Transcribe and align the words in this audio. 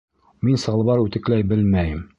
Мин 0.47 0.57
салбар 0.63 1.03
үтекләй 1.05 1.47
белмәйем. 1.53 2.07